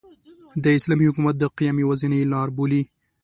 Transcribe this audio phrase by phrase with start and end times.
[0.63, 2.81] د اسلامي حکومت د قیام یوازینۍ لاربولي.